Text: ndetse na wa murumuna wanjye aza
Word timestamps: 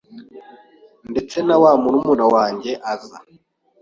ndetse 1.11 1.37
na 1.47 1.55
wa 1.61 1.71
murumuna 1.81 2.25
wanjye 2.35 2.71
aza 2.93 3.17